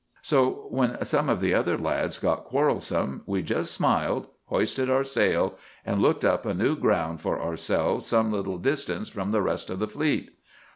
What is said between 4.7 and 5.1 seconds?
our